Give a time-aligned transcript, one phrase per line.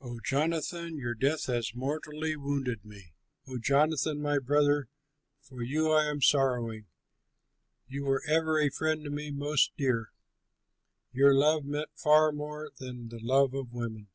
[0.00, 3.12] "O Jonathan, your death has mortally wounded me,
[3.48, 4.86] O Jonathan, my brother,
[5.40, 6.86] for you I am sorrowing.
[7.88, 10.12] You were ever a friend to me most dear,
[11.12, 14.06] Your love meant far more than the love of women!